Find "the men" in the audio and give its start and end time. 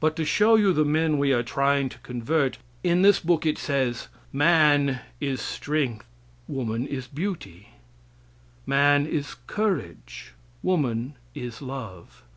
0.72-1.18